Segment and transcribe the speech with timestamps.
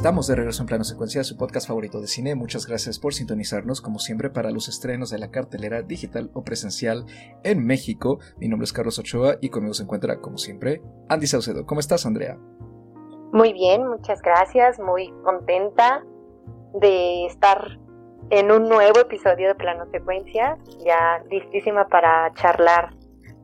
[0.00, 2.34] Estamos de regreso en plano secuencia, su podcast favorito de cine.
[2.34, 7.04] Muchas gracias por sintonizarnos, como siempre, para los estrenos de la cartelera digital o presencial
[7.44, 8.18] en México.
[8.38, 11.66] Mi nombre es Carlos Ochoa y conmigo se encuentra, como siempre, Andy Saucedo.
[11.66, 12.38] ¿Cómo estás, Andrea?
[13.34, 14.80] Muy bien, muchas gracias.
[14.80, 16.02] Muy contenta
[16.80, 17.78] de estar
[18.30, 22.94] en un nuevo episodio de Plano Secuencia, ya listísima para charlar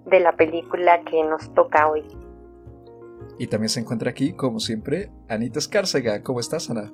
[0.06, 2.02] de la película que nos toca hoy.
[3.38, 6.22] Y también se encuentra aquí, como siempre, Anita Escárcega.
[6.22, 6.92] ¿Cómo estás, Ana?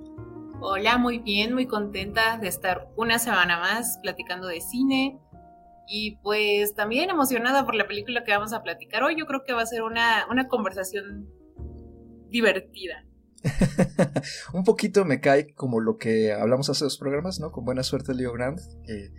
[0.61, 5.21] Hola, muy bien, muy contenta de estar una semana más platicando de cine.
[5.87, 9.17] Y pues también emocionada por la película que vamos a platicar hoy.
[9.19, 11.29] Yo creo que va a ser una, una conversación
[12.31, 13.05] divertida.
[14.53, 17.53] un poquito me cae como lo que hablamos hace dos programas, ¿no?
[17.53, 18.61] Con buena suerte, Leo Grant.
[18.89, 19.13] Eh,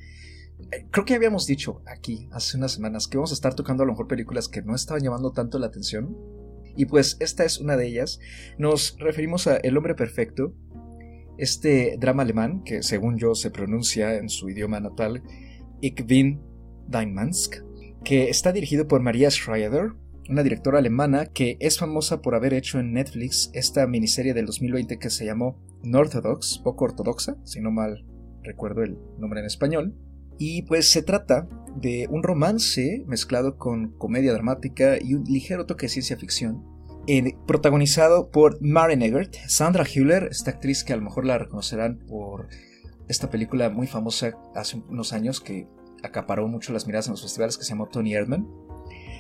[0.92, 3.94] creo que habíamos dicho aquí hace unas semanas que vamos a estar tocando a lo
[3.94, 6.16] mejor películas que no estaban llamando tanto la atención.
[6.76, 8.20] Y pues esta es una de ellas.
[8.58, 10.56] Nos referimos a El hombre perfecto,
[11.38, 15.24] este drama alemán que según yo se pronuncia en su idioma natal
[15.82, 16.42] Ich bin
[16.88, 17.16] dein
[18.04, 19.94] que está dirigido por Maria Schreier,
[20.30, 25.00] una directora alemana que es famosa por haber hecho en Netflix esta miniserie del 2020
[25.00, 28.06] que se llamó Northodox, poco ortodoxa, si no mal
[28.44, 29.96] recuerdo el nombre en español.
[30.38, 35.88] Y pues se trata de un romance mezclado con comedia dramática y un ligero toque
[35.88, 36.64] de ciencia ficción,
[37.48, 42.48] protagonizado por Maren Eggert, Sandra Hüller, esta actriz que a lo mejor la reconocerán por
[43.08, 45.68] esta película muy famosa hace unos años que
[46.04, 48.48] acaparó mucho las miradas en los festivales que se llamó Tony Erdman,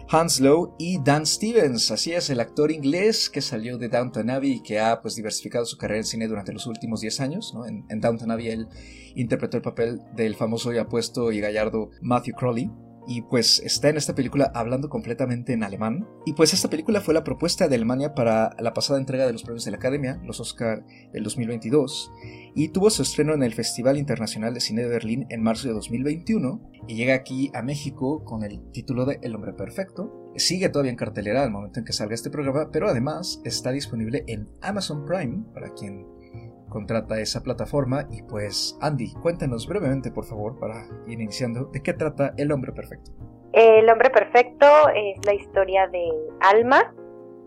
[0.10, 4.54] Hans Lowe y Dan Stevens, así es, el actor inglés que salió de Downton Abbey
[4.54, 7.54] y que ha pues, diversificado su carrera en cine durante los últimos 10 años.
[7.68, 8.68] En, en, Downton Abbey él
[9.16, 12.70] interpretó el papel del famoso y apuesto y gallardo Matthew Crowley,
[13.08, 16.08] y pues está en esta película hablando completamente en alemán.
[16.26, 19.44] Y pues esta película fue la propuesta de Alemania para la pasada entrega de los
[19.44, 22.12] premios de la Academia, los Oscar del 2022,
[22.56, 25.74] y tuvo su estreno en el Festival Internacional de Cine de Berlín en marzo de
[25.74, 30.32] 2021 y llega aquí a México con el título de El hombre perfecto.
[30.36, 34.24] Sigue todavía en cartelera al momento en que salga este programa, pero además está disponible
[34.28, 36.06] en Amazon Prime para quien
[36.74, 41.94] contrata esa plataforma y pues Andy, cuéntanos brevemente por favor para ir iniciando de qué
[41.94, 43.12] trata El hombre perfecto.
[43.54, 46.10] El hombre perfecto es la historia de
[46.42, 46.92] Alma,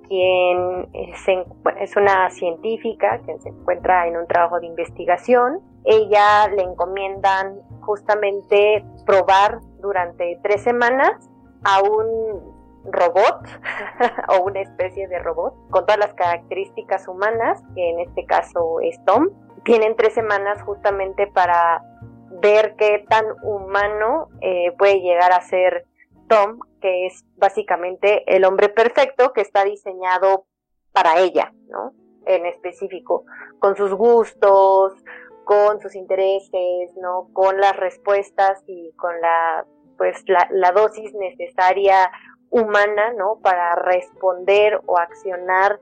[0.09, 5.61] quien es una científica que se encuentra en un trabajo de investigación.
[5.85, 11.29] Ella le encomiendan justamente probar durante tres semanas
[11.65, 12.56] a un
[12.91, 13.47] robot
[14.29, 19.03] o una especie de robot con todas las características humanas, que en este caso es
[19.05, 19.29] Tom.
[19.65, 21.83] Tienen tres semanas justamente para
[22.41, 25.87] ver qué tan humano eh, puede llegar a ser
[26.29, 30.47] Tom, que es básicamente el hombre perfecto que está diseñado
[30.93, 31.93] para ella, ¿no?
[32.27, 33.25] En específico,
[33.59, 34.95] con sus gustos,
[35.45, 37.29] con sus intereses, ¿no?
[37.33, 39.65] Con las respuestas y con la,
[39.97, 42.11] pues, la, la dosis necesaria
[42.51, 43.39] humana, ¿no?
[43.43, 45.81] Para responder o accionar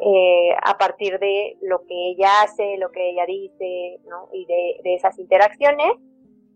[0.00, 4.28] eh, a partir de lo que ella hace, lo que ella dice, ¿no?
[4.32, 5.92] Y de, esas interacciones.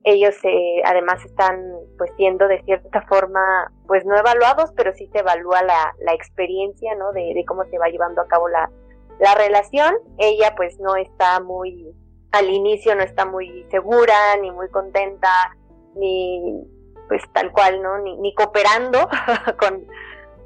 [0.02, 1.62] Ellos eh, además están
[1.96, 6.94] pues siendo de cierta forma pues no evaluados, pero sí se evalúa la, la experiencia,
[6.94, 7.12] ¿no?
[7.12, 8.70] De, de, cómo se va llevando a cabo la,
[9.18, 9.94] la relación.
[10.18, 11.94] Ella pues no está muy,
[12.32, 15.56] al inicio no está muy segura, ni muy contenta,
[15.96, 16.64] ni,
[17.08, 17.98] pues tal cual, ¿no?
[17.98, 18.98] Ni, cooperando
[19.58, 19.86] con,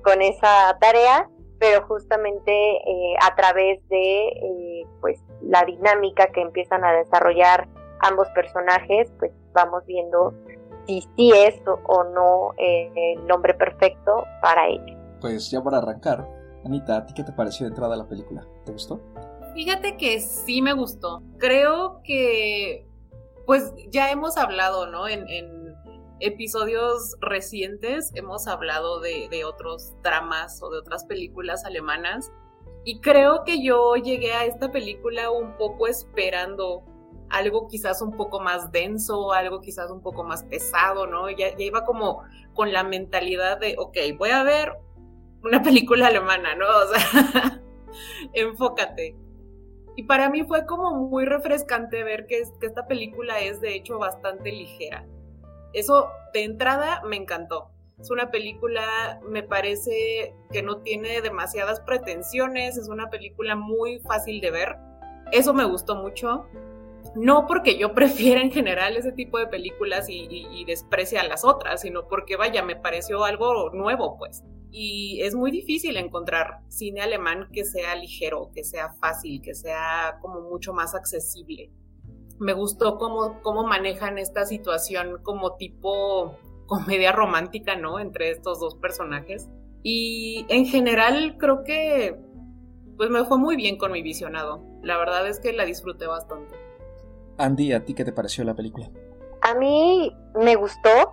[0.03, 6.85] con, esa tarea, pero justamente eh, a través de eh, pues la dinámica que empiezan
[6.85, 7.69] a desarrollar
[8.01, 10.35] ambos personajes, pues vamos viendo
[10.87, 14.97] si sí es o no eh, el nombre perfecto para ella.
[15.21, 16.27] Pues ya para arrancar,
[16.65, 18.47] Anita, ¿a ti qué te pareció de entrada la película?
[18.65, 19.01] ¿Te gustó?
[19.55, 21.23] Fíjate que sí me gustó.
[21.39, 22.87] Creo que,
[23.47, 25.09] pues ya hemos hablado, ¿no?
[25.09, 25.58] en
[26.21, 32.33] episodios recientes hemos hablado de, otros dramas o de otras películas alemanas
[32.85, 36.83] y creo que yo llegué a esta película un poco esperando
[37.31, 41.29] algo quizás un poco más denso, algo quizás un poco más pesado, ¿no?
[41.29, 42.23] Ya, ya iba como
[42.55, 44.73] con la mentalidad de, ok, voy a ver
[45.45, 46.65] una película alemana, ¿no?
[46.67, 47.63] O sea,
[48.33, 49.15] enfócate.
[49.97, 53.99] Y para mí fue como muy refrescante ver que, que esta película es de hecho
[53.99, 55.05] bastante ligera
[55.73, 57.71] eso de entrada me encantó.
[58.01, 64.41] Es una película, me parece que no tiene demasiadas pretensiones, es una película muy fácil
[64.41, 64.77] de ver.
[65.33, 66.47] Eso me gustó mucho.
[67.17, 71.45] No porque yo prefiera en general ese tipo de películas y, y, desprecie a las
[71.45, 74.45] otras, sino porque, vaya, me pareció algo nuevo, pues.
[74.71, 80.19] y es muy difícil encontrar cine alemán que sea ligero, que sea fácil, que sea
[80.21, 81.73] como mucho más accesible.
[82.39, 87.99] Me gustó cómo, cómo manejan esta situación como tipo comedia romántica, ¿no?
[87.99, 89.49] Entre estos dos personajes.
[89.83, 92.19] Y en general creo que
[92.97, 94.63] pues me fue muy bien con mi visionado.
[94.83, 96.55] La verdad es que la disfruté bastante.
[97.39, 98.91] Andy, ¿a ti qué te pareció la película?
[99.43, 101.13] A mí me gustó.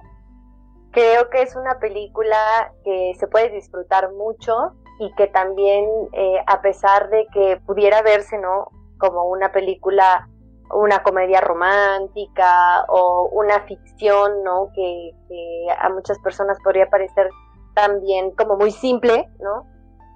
[0.91, 6.61] Creo que es una película que se puede disfrutar mucho y que también, eh, a
[6.61, 8.69] pesar de que pudiera verse, ¿no?
[8.97, 10.27] Como una película,
[10.71, 14.71] una comedia romántica o una ficción, ¿no?
[14.73, 15.11] Que,
[15.77, 17.29] a muchas personas podría parecer
[17.73, 19.65] también como muy simple, ¿no?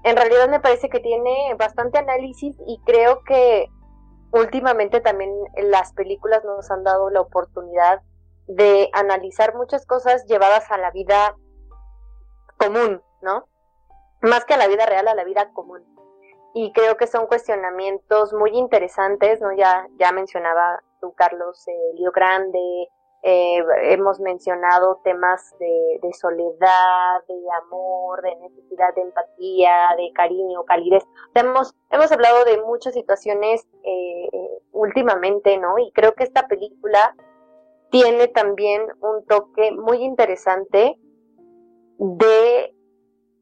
[0.04, 3.68] En realidad me parece que tiene bastante análisis y creo que
[4.32, 8.02] últimamente también las películas nos han dado la oportunidad
[8.48, 11.36] de analizar muchas cosas llevadas a la vida
[12.58, 13.48] común, ¿no?
[14.22, 15.99] Más que a la vida real, a la vida común.
[16.54, 19.52] Y creo que son cuestionamientos muy interesantes, ¿no?
[19.54, 22.90] Ya, ya mencionaba tú, Carlos, el Lío Grande,
[23.22, 27.36] eh, hemos mencionado temas de, soledad, de
[27.66, 31.04] amor, de necesidad de empatía, de cariño, calidez.
[31.36, 34.30] hemos, hemos hablado de muchas situaciones eh,
[34.72, 35.78] últimamente, ¿no?
[35.80, 37.14] Y creo que esta película
[37.92, 40.98] tiene también un toque muy interesante
[41.98, 42.74] de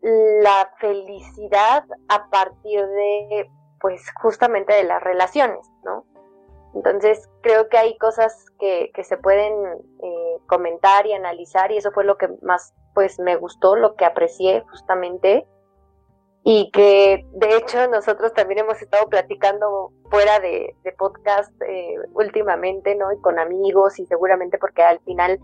[0.07, 3.50] la felicidad a partir de,
[3.81, 6.06] pues, justamente de las relaciones, ¿no?
[6.74, 9.54] Entonces creo que hay cosas que, que se pueden
[10.04, 14.06] eh, comentar y analizar y eso fue lo que más pues me gustó, lo que
[14.06, 15.48] aprecié justamente
[16.44, 23.12] y que de hecho nosotros también hemos estado platicando fuera de, podcast eh, últimamente, ¿no?
[23.12, 25.39] Y con amigos y seguramente porque al final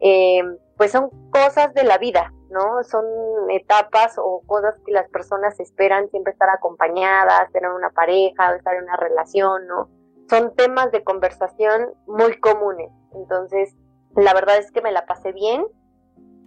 [0.00, 0.42] eh,
[0.76, 2.82] pues son cosas de la vida, ¿no?
[2.84, 3.04] Son
[3.50, 8.84] etapas o cosas que las personas esperan siempre estar acompañadas, tener una pareja, estar en
[8.84, 9.88] una relación, ¿no?
[10.30, 12.90] son temas de conversación muy comunes.
[13.12, 13.74] Entonces,
[14.16, 15.66] la verdad es que me la pasé bien,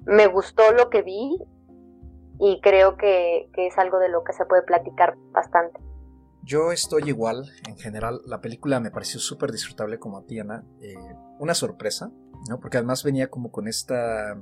[0.06, 1.38] me gustó lo que vi
[2.40, 5.82] y creo que, es algo de lo que se puede platicar bastante.
[6.44, 10.64] Yo estoy igual, en general, la película me pareció súper disfrutable como a ti, Ana.
[10.82, 10.96] Eh,
[11.40, 12.10] una sorpresa,
[12.50, 12.60] ¿no?
[12.60, 14.38] Porque además venía como con esta...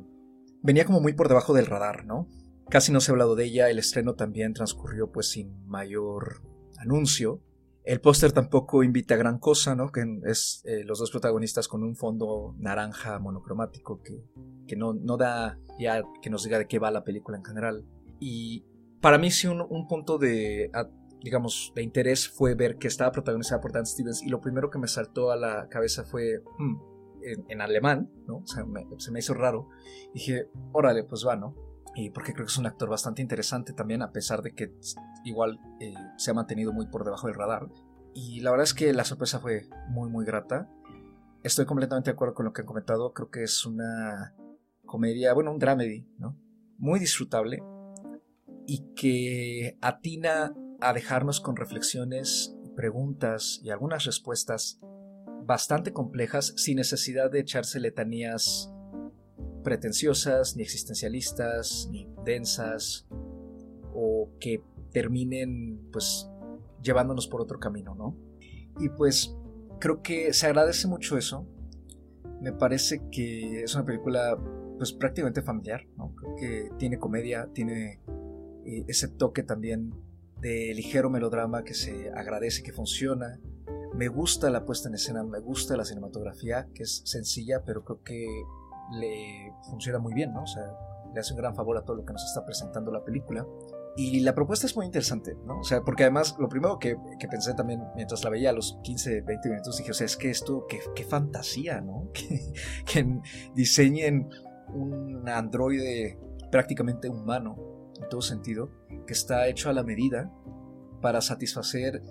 [0.64, 2.28] Venía como muy por debajo del radar, ¿no?
[2.70, 6.42] Casi no se ha hablado de ella, el estreno también transcurrió pues sin mayor
[6.78, 7.42] anuncio.
[7.84, 9.92] El póster tampoco invita a gran cosa, ¿no?
[9.92, 14.24] Que es eh, los dos protagonistas con un fondo naranja monocromático que,
[14.68, 17.86] que no, no, da ya que nos diga de qué va la película en general.
[18.20, 18.66] Y
[19.02, 20.70] para mí sí un, un punto de,
[21.24, 24.80] digamos, de interés fue ver que estaba protagonizada por Dan Stevens y lo primero que
[24.80, 26.91] me saltó a la cabeza fue hmm,
[27.24, 28.38] en, alemán, ¿no?
[28.38, 28.66] O sea,
[28.98, 29.70] se me hizo raro.
[30.14, 31.56] dije, órale, pues va, ¿no?
[31.96, 34.74] y porque creo que es un actor bastante interesante también, a pesar de que
[35.26, 37.68] igual eh, se ha mantenido muy por debajo del radar.
[38.14, 40.70] Y la verdad es que la sorpresa fue muy, muy grata.
[41.44, 43.14] Estoy completamente de acuerdo con lo que han comentado.
[43.14, 44.36] Creo que es una
[44.86, 46.38] comedia, bueno, un dramedy, ¿no?
[46.78, 47.64] Muy disfrutable
[48.68, 54.80] y que atina a dejarnos con reflexiones, preguntas y algunas respuestas
[55.46, 58.72] bastante complejas sin necesidad de echarse letanías
[59.64, 63.08] pretenciosas, ni existencialistas, ni densas,
[63.94, 66.30] o que terminen pues
[66.82, 68.18] llevándonos por otro camino, ¿no?
[68.80, 69.36] Y pues
[69.80, 71.48] creo que se agradece mucho eso.
[72.42, 74.38] Me parece que es una película
[74.78, 75.86] pues prácticamente familiar.
[76.16, 78.00] Creo que tiene comedia, tiene
[78.66, 79.94] eh, ese toque también
[80.40, 83.40] de ligero melodrama que se agradece, que funciona.
[83.94, 88.02] Me gusta la puesta en escena, me gusta la cinematografía, que es sencilla, pero creo
[88.04, 88.26] que
[88.92, 90.44] le funciona muy bien, ¿no?
[90.44, 90.64] O sea,
[91.14, 93.46] le hace un gran favor a todo lo que nos está presentando la película.
[93.98, 95.60] Y la propuesta es muy interesante, ¿no?
[95.60, 96.96] O sea, porque además lo primero que,
[97.30, 100.30] pensé también mientras la veía a los 15, 20 minutos, dije, o sea, es que
[100.30, 102.10] esto, qué, qué fantasía, ¿no?
[102.14, 102.42] Que,
[102.86, 103.20] que
[103.54, 104.30] diseñen
[104.74, 106.18] un androide
[106.52, 108.70] prácticamente humano, en todo sentido,
[109.06, 110.32] que está hecho a la medida
[111.02, 112.02] para satisfacer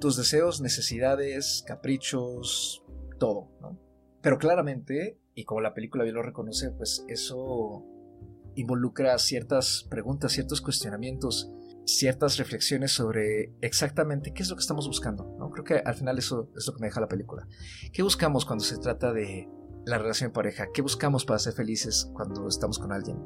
[0.00, 2.82] tus deseos, necesidades, caprichos,
[3.18, 3.78] todo, ¿no?
[4.22, 7.84] Pero claramente y como la película bien lo reconoce, pues eso
[8.54, 11.50] involucra ciertas preguntas, ciertos cuestionamientos,
[11.86, 15.36] ciertas reflexiones sobre exactamente qué es lo que estamos buscando.
[15.38, 15.50] ¿no?
[15.50, 17.46] Creo que al final eso es lo que me deja la película.
[17.92, 19.48] ¿Qué buscamos cuando se trata de
[19.86, 20.68] la relación pareja?
[20.74, 23.18] ¿Qué buscamos para ser felices cuando estamos con alguien?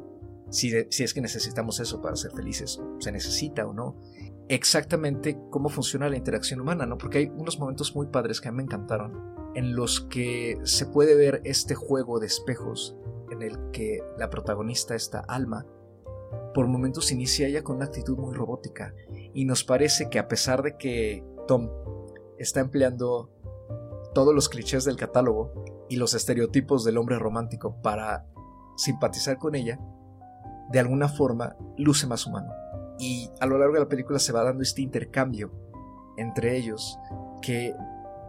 [0.51, 4.01] Si es que necesitamos eso para ser felices, se necesita o no.
[4.49, 6.99] Exactamente cómo funciona la interacción humana, ¿no?
[6.99, 10.87] Porque hay unos momentos muy padres que a mí me encantaron en los que se
[10.87, 12.97] puede ver este juego de espejos
[13.31, 15.65] en el que la protagonista, esta alma,
[16.53, 18.95] por momentos inicia ella con una actitud muy robótica
[19.33, 21.69] y nos parece que a pesar de que Tom
[22.39, 23.31] está empleando
[24.15, 28.27] todos los clichés del catálogo y los estereotipos del hombre romántico para
[28.77, 29.79] simpatizar con ella,
[30.71, 32.53] de alguna forma luce más humano.
[32.99, 35.53] Y a lo largo de la película se va dando este intercambio
[36.17, 36.99] entre ellos
[37.43, 37.75] que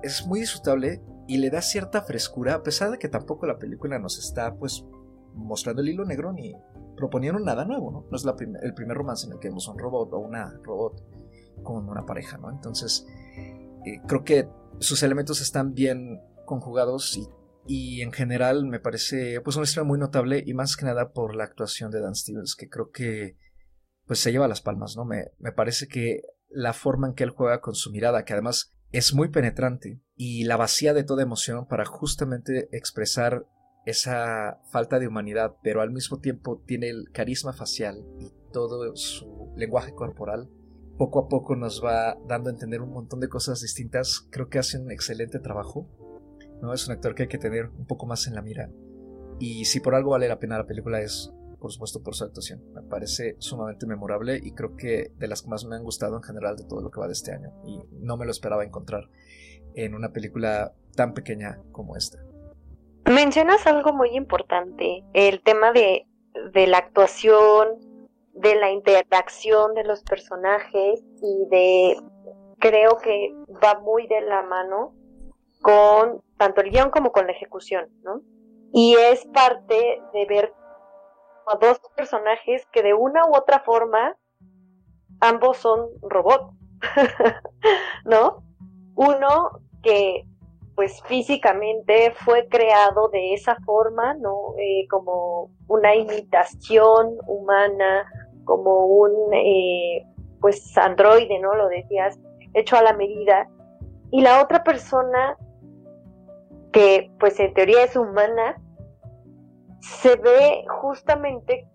[0.04, 4.00] es muy disfrutable y le da cierta frescura a pesar de que tampoco la película
[4.00, 4.86] nos está pues
[5.34, 6.56] mostrando el hilo negro ni
[6.96, 8.06] proponiendo nada nuevo, ¿no?
[8.10, 8.26] No es
[8.62, 11.04] el primer romance en el que vemos un robot o una robot
[11.64, 12.50] con una pareja, ¿no?
[12.50, 13.06] Entonces,
[13.86, 14.48] eh, creo que
[14.80, 17.28] sus elementos están bien conjugados y,
[17.68, 21.36] y, en general me parece pues una historia muy notable y más que nada por
[21.36, 23.36] la actuación de Dan Stevens, que creo que
[24.08, 25.06] pues se lleva las palmas, ¿no?
[25.06, 28.74] Me, me parece que la forma en que él juega con su mirada, que además
[28.92, 33.46] es muy penetrante y la vacía de toda emoción para justamente expresar
[33.86, 39.54] esa falta de humanidad, pero al mismo tiempo tiene el carisma facial y todo su
[39.56, 40.50] lenguaje corporal,
[40.98, 44.28] poco a poco nos va dando a entender un montón de cosas distintas.
[44.32, 45.90] Creo que hace un excelente trabajo.
[46.62, 46.74] ¿no?
[46.74, 48.72] Es un actor que hay que tener un poco más en la mira.
[49.40, 52.62] Y si por algo vale la pena la película es, por supuesto, por su actuación.
[52.74, 56.24] Me parece sumamente memorable y creo que de las que más me han gustado en
[56.24, 57.52] general de todo lo que va de este año.
[57.66, 59.10] Y no me lo esperaba encontrar
[59.76, 62.20] en una película tan pequeña como esta.
[63.06, 66.08] Mencionas algo muy importante, el tema de,
[66.54, 67.78] de la actuación,
[68.34, 72.02] de la interacción de los personajes y de,
[72.60, 73.34] creo que
[73.64, 74.94] va muy de la mano
[75.62, 78.22] con tanto el guion como con la ejecución, ¿no?
[78.74, 80.54] Y es parte de ver
[81.60, 84.16] dos personajes que de una u otra forma
[85.20, 86.54] ambos son robots,
[88.06, 88.44] ¿no?
[88.96, 90.26] Uno que
[90.76, 94.56] pues físicamente fue creado de esa forma, ¿no?
[94.58, 98.06] Eh, como una imitación humana,
[98.44, 100.06] como un, eh,
[100.42, 101.56] pues, androide, ¿no?
[101.56, 102.20] Lo decías,
[102.54, 103.50] hecho a la medida.
[104.12, 105.38] Y la otra persona,
[106.74, 108.62] que pues en teoría es humana,
[109.86, 111.68] se ve justamente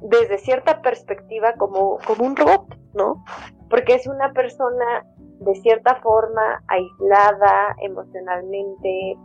[0.00, 3.24] desde cierta perspectiva como, como un robot, ¿no?
[3.70, 5.06] Porque es una persona
[5.40, 9.16] de cierta forma aislada emocionalmente,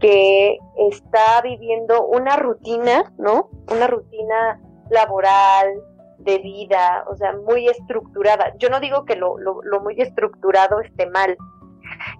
[0.00, 3.48] que está viviendo una rutina, ¿no?
[3.70, 4.60] Una rutina
[4.90, 5.74] laboral,
[6.18, 8.54] de vida, o sea, muy estructurada.
[8.58, 11.36] Yo no digo que lo, lo, lo muy estructurado esté mal,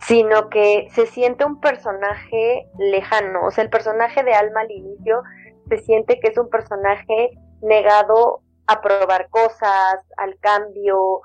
[0.01, 5.23] sino que se siente un personaje lejano, o sea, el personaje de Alma al inicio
[5.69, 7.31] se siente que es un personaje
[7.63, 11.21] negado a probar cosas, al cambio,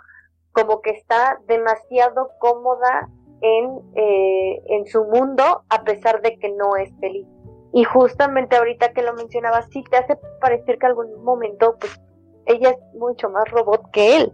[0.51, 3.09] como que está demasiado cómoda
[3.41, 7.27] en, eh, en su mundo a pesar de que no es feliz.
[7.71, 11.99] Y justamente ahorita que lo mencionabas, sí te hace parecer que algún momento pues
[12.45, 14.33] ella es mucho más robot que él.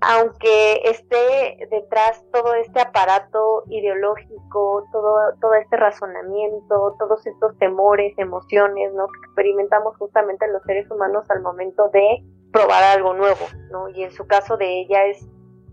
[0.00, 8.92] Aunque esté detrás todo este aparato ideológico, todo, todo este razonamiento, todos estos temores, emociones,
[8.92, 9.06] ¿no?
[9.06, 12.22] Que experimentamos justamente los seres humanos al momento de
[12.52, 13.88] probar algo nuevo, ¿no?
[13.88, 15.26] Y en su caso de ella es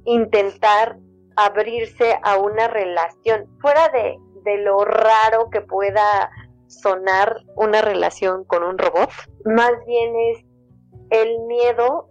[0.05, 0.97] intentar
[1.35, 6.31] abrirse a una relación, fuera de, de lo raro que pueda
[6.67, 9.09] sonar una relación con un robot,
[9.45, 10.45] más bien es
[11.09, 12.07] el miedo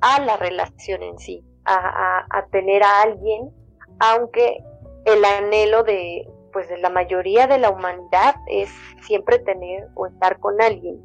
[0.00, 3.50] a la relación en sí, a, a, tener a alguien,
[3.98, 4.62] aunque
[5.04, 8.70] el anhelo de pues de la mayoría de la humanidad es
[9.02, 10.98] siempre tener o estar con alguien.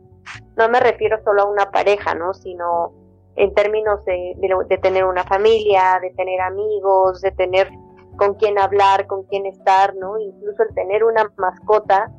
[0.56, 2.34] No me refiero solo a una pareja, ¿no?
[2.34, 2.94] Sino
[3.36, 4.36] en términos de,
[4.70, 7.70] de, tener una familia, de tener amigos, de tener
[8.18, 10.18] con quién hablar, con quién estar, ¿no?
[10.20, 12.10] Incluso el tener una mascota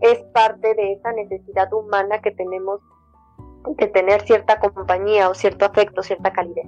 [0.00, 2.80] es parte de esa necesidad humana que tenemos
[3.66, 6.66] de tener cierta compañía o cierto afecto, cierta calidez.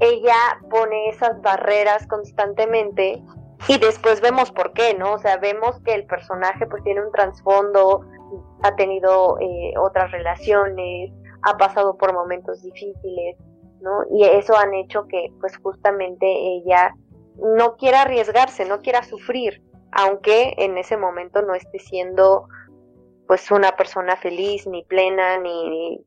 [0.00, 0.36] Ella
[0.70, 3.22] pone esas barreras constantemente
[3.68, 5.14] y después vemos por qué, ¿no?
[5.14, 8.00] O sea, vemos que el personaje pues tiene un trasfondo,
[8.62, 13.36] ha tenido eh, otras relaciones, ha pasado por momentos difíciles,
[13.80, 14.04] ¿no?
[14.10, 16.94] Y eso han hecho que pues justamente ella
[17.36, 22.48] no quiera arriesgarse, no quiera sufrir, aunque en ese momento no esté siendo
[23.26, 26.04] pues una persona feliz, ni plena, ni,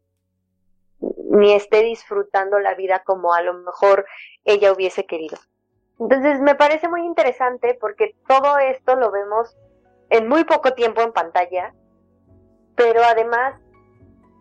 [0.99, 4.05] ni esté disfrutando la vida como a lo mejor
[4.43, 5.37] ella hubiese querido.
[5.99, 9.55] Entonces me parece muy interesante porque todo esto lo vemos
[10.09, 11.73] en muy poco tiempo en pantalla,
[12.75, 13.59] pero además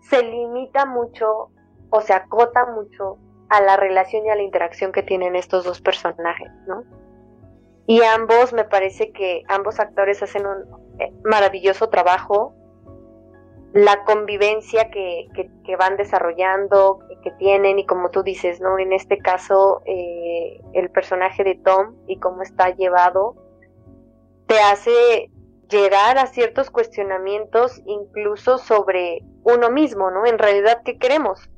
[0.02, 1.50] se limita mucho
[1.90, 3.18] o se acota mucho
[3.48, 6.82] a la relación y a la interacción que tienen estos dos personajes, ¿no?
[7.86, 12.54] Y ambos, me parece que ambos actores hacen un eh, maravilloso trabajo.
[13.74, 15.26] La convivencia que,
[15.64, 18.78] que, van desarrollando, que, tienen y como tú dices, ¿no?
[18.78, 23.34] En este caso, eh, el personaje de Tom y cómo está llevado,
[24.46, 25.28] te hace
[25.68, 30.24] llegar a ciertos cuestionamientos incluso sobre uno mismo, ¿no?
[30.24, 31.50] En realidad, ¿qué queremos?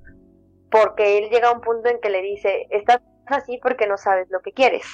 [0.71, 4.31] Porque él llega a un punto en que le dice, estás así porque no sabes
[4.31, 4.87] lo que quieres,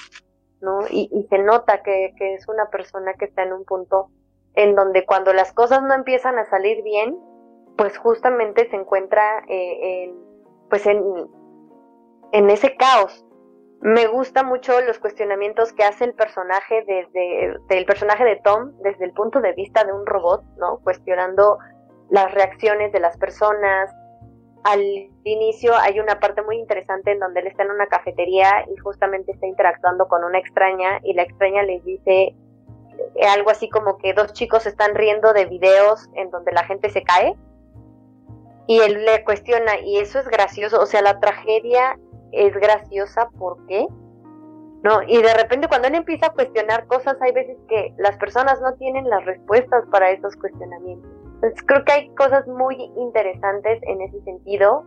[0.59, 0.81] ¿no?
[0.89, 4.09] Y, y se nota que, que es una persona que está en un punto
[4.55, 7.17] en donde cuando las cosas no empiezan a salir bien,
[7.77, 10.13] pues justamente se encuentra eh,
[10.69, 11.03] pues en,
[12.31, 13.25] en ese caos.
[13.81, 19.05] Me gusta mucho los cuestionamientos que hace el personaje desde el personaje de Tom desde
[19.05, 20.79] el punto de vista de un robot, ¿no?
[20.83, 21.57] Cuestionando
[22.09, 23.93] las reacciones de las personas.
[24.63, 24.81] Al
[25.25, 29.33] inicio hay una parte muy interesante en donde él está en una cafetería y justamente
[29.33, 32.33] está interactuando con una extraña y la extraña le dice
[33.29, 37.03] algo así como que dos chicos están riendo de videos en donde la gente se
[37.03, 37.35] cae
[38.67, 41.99] y él le cuestiona y eso es gracioso, o sea, la tragedia
[42.31, 43.87] es graciosa, ¿por qué?
[44.83, 45.01] ¿No?
[45.03, 48.73] Y de repente cuando él empieza a cuestionar cosas, hay veces que las personas no
[48.75, 51.09] tienen las respuestas para esos cuestionamientos.
[51.35, 54.83] Entonces creo que hay cosas muy interesantes en ese sentido,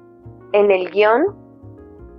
[0.52, 1.34] en el guion,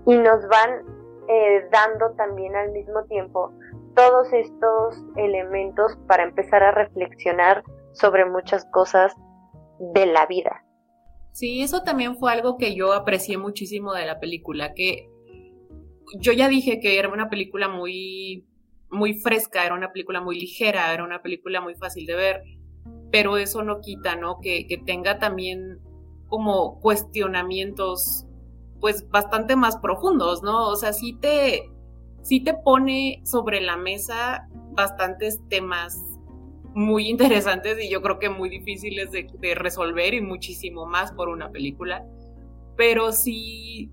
[0.06, 0.84] y nos van
[1.28, 3.52] eh, dando también al mismo tiempo
[3.98, 7.64] todos estos elementos para empezar a reflexionar
[7.94, 9.12] sobre muchas cosas
[9.80, 10.64] de la vida.
[11.32, 15.10] Sí, eso también fue algo que yo aprecié muchísimo de la película, que
[16.20, 18.46] yo ya dije que era una película muy,
[18.92, 22.44] muy fresca, era una película muy ligera, era una película muy fácil de ver,
[23.12, 24.40] pero eso no quita, ¿no?
[24.42, 25.80] Que, que tenga también
[26.28, 28.28] como cuestionamientos,
[28.80, 30.68] pues bastante más profundos, ¿no?
[30.68, 31.72] O sea, sí te,
[32.28, 35.98] sí te pone sobre la mesa bastantes temas
[36.74, 41.52] muy interesantes y yo creo que muy difíciles de, resolver y muchísimo más por una
[41.52, 42.06] película,
[42.76, 43.92] pero sí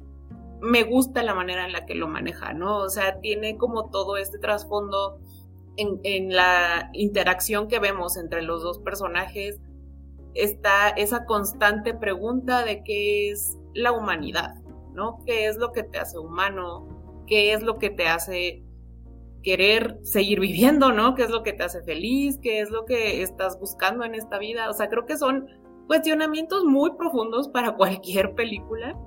[0.60, 2.78] me gusta la manera en la que lo maneja, ¿no?
[2.78, 5.20] O sea, tiene como todo este trasfondo
[5.76, 9.60] en, en la interacción que vemos entre los dos personajes,
[10.34, 14.56] está esa constante pregunta de qué es la humanidad,
[14.92, 15.20] ¿no?
[15.24, 16.93] ¿Qué es lo que te hace humano?
[17.26, 18.64] Qué es lo que te hace
[19.44, 21.14] querer seguir viviendo, ¿no?
[21.14, 22.38] ¿Qué es lo que te hace feliz?
[22.42, 24.68] ¿Qué es lo que estás buscando en esta vida?
[24.70, 25.46] O sea, creo que son
[25.86, 28.98] cuestionamientos muy profundos para cualquier película,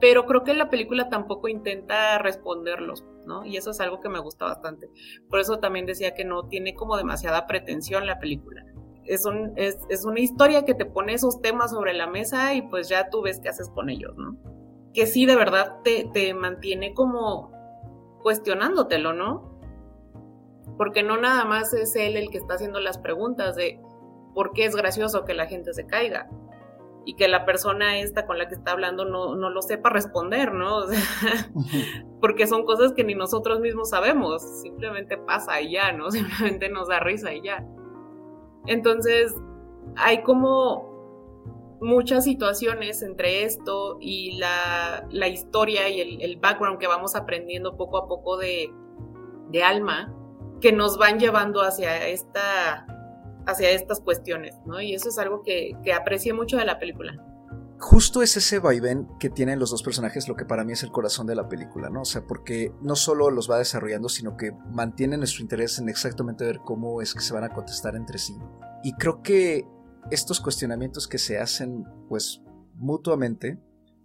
[0.00, 3.46] pero creo que la película tampoco intenta responderlos, ¿no?
[3.46, 4.90] Y eso es algo que me gusta bastante.
[5.30, 8.64] Por eso también decía que no tiene como demasiada pretensión la película.
[9.04, 12.62] Es, un, es, es una historia que te pone esos temas sobre la mesa y
[12.62, 14.36] pues ya tú ves qué haces con ellos, ¿no?
[14.92, 17.55] Que sí, de verdad te, te mantiene como
[18.26, 19.56] cuestionándotelo, ¿no?
[20.76, 23.80] Porque no nada más es él el que está haciendo las preguntas de
[24.34, 26.28] por qué es gracioso que la gente se caiga
[27.04, 30.52] y que la persona esta con la que está hablando no, no lo sepa responder,
[30.52, 30.86] ¿no?
[32.20, 36.10] porque son cosas que ni nosotros mismos sabemos, simplemente pasa y ya, ¿no?
[36.10, 37.64] Simplemente nos da risa y ya.
[38.66, 39.36] Entonces,
[39.94, 40.85] hay como
[41.80, 47.76] muchas situaciones entre esto y la, la historia y el, el, background que vamos aprendiendo
[47.76, 48.70] poco a poco de,
[49.50, 50.12] de Alma
[50.60, 52.86] que nos van llevando hacia esta
[53.46, 54.80] hacia estas cuestiones, ¿no?
[54.80, 57.14] Y eso es algo que, que aprecié mucho de la película.
[57.78, 60.90] Justo es ese vaivén que tienen los dos personajes lo que para mí es el
[60.90, 62.02] corazón de la película, ¿no?
[62.02, 66.44] O sea, porque no solo los va desarrollando, sino que mantiene nuestro interés en exactamente
[66.44, 68.34] ver cómo es que se van a contestar entre sí.
[68.82, 69.68] Y creo que
[70.10, 72.42] estos cuestionamientos que se hacen pues
[72.74, 73.58] mutuamente,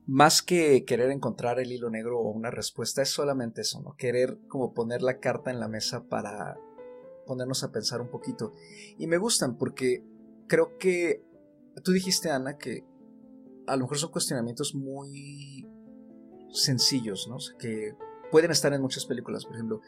[0.07, 3.95] más que querer encontrar el hilo negro o una respuesta, es solamente eso, ¿no?
[3.97, 6.57] Querer como poner la carta en la mesa para
[7.25, 8.53] ponernos a pensar un poquito.
[8.97, 10.03] Y me gustan porque
[10.47, 11.23] creo que
[11.83, 12.83] tú dijiste, Ana, que
[13.67, 15.67] a lo mejor son cuestionamientos muy
[16.51, 17.37] sencillos, ¿no?
[17.59, 17.95] que
[18.31, 19.81] pueden estar en muchas películas, por ejemplo.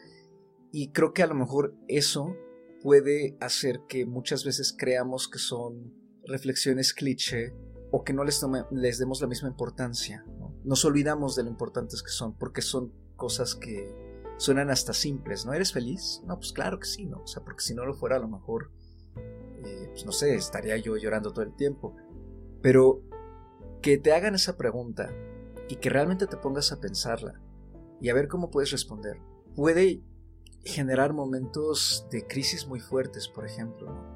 [0.70, 2.34] Y creo que a lo mejor eso
[2.82, 7.54] puede hacer que muchas veces creamos que son reflexiones cliché
[7.90, 10.24] o que no les, les demos la misma importancia.
[10.64, 13.92] Nos olvidamos de lo importantes que son porque son cosas que
[14.36, 15.46] suenan hasta simples.
[15.46, 16.22] ¿No eres feliz?
[16.26, 17.22] No, pues claro que sí, ¿no?
[17.22, 18.70] O sea, porque si no lo fuera a lo mejor,
[19.64, 21.96] eh, pues no sé, estaría yo llorando todo el tiempo.
[22.60, 23.02] Pero
[23.82, 25.10] que te hagan esa pregunta
[25.68, 27.40] y que realmente te pongas a pensarla
[28.00, 29.18] y a ver cómo puedes responder,
[29.54, 30.02] puede
[30.64, 33.92] generar momentos de crisis muy fuertes, por ejemplo.
[33.92, 34.13] ¿no?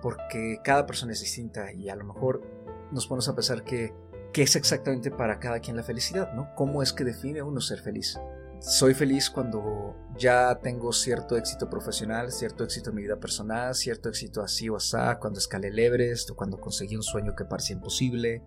[0.00, 2.42] Porque cada persona es distinta y a lo mejor
[2.90, 3.92] nos ponemos a pensar que
[4.32, 6.54] qué es exactamente para cada quien la felicidad, ¿no?
[6.54, 8.18] ¿Cómo es que define uno ser feliz?
[8.60, 14.08] soy feliz cuando ya tengo cierto éxito profesional, cierto éxito en mi vida personal, cierto
[14.08, 17.76] éxito así o así, cuando escalé el Everest o cuando conseguí un sueño que parecía
[17.76, 18.42] imposible,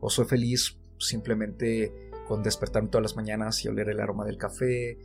[0.00, 4.98] o soy feliz simplemente con despertarme todas las mañanas y oler el aroma del café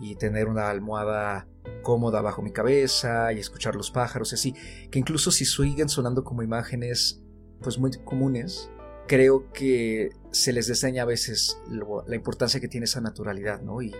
[0.00, 1.46] y tener una almohada
[1.82, 4.54] cómoda bajo mi cabeza y escuchar los pájaros y así,
[4.90, 7.22] que incluso si siguen sonando como imágenes
[7.60, 8.70] pues muy comunes,
[9.06, 11.58] creo que se les diseña a veces
[12.06, 13.82] la importancia que tiene esa naturalidad, ¿no?
[13.82, 13.94] Y,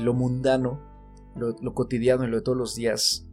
[0.00, 0.80] lo mundano,
[1.36, 3.24] lo, lo, cotidiano y lo de todos los días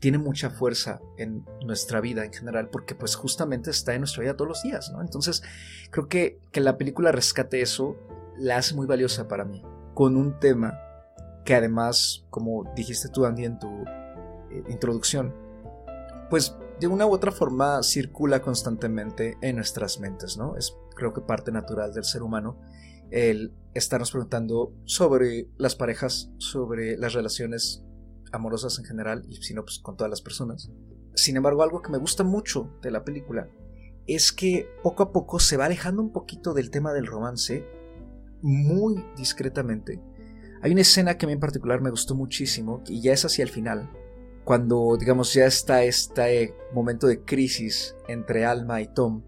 [0.00, 4.36] tiene mucha fuerza en nuestra vida en general porque pues justamente está en nuestra vida
[4.36, 5.00] todos los días, ¿no?
[5.00, 5.42] Entonces
[5.90, 7.96] creo que, que la película rescate eso,
[8.36, 10.78] la hace muy valiosa para mí, con un tema
[11.44, 15.34] que además, como dijiste tú Andy en tu eh, introducción,
[16.30, 20.56] pues de una u otra forma circula constantemente en nuestras mentes, ¿no?
[20.56, 22.58] Es creo que parte natural del ser humano
[23.10, 27.84] el estarnos preguntando sobre las parejas, sobre las relaciones
[28.32, 30.70] amorosas en general y si no, pues con todas las personas.
[31.14, 33.48] Sin embargo, algo que me gusta mucho de la película
[34.06, 37.66] es que poco a poco se va alejando un poquito del tema del romance
[38.40, 40.00] muy discretamente.
[40.62, 43.42] Hay una escena que a mí en particular me gustó muchísimo y ya es hacia
[43.42, 43.90] el final,
[44.44, 49.24] cuando digamos ya está este momento de crisis entre Alma y Tom,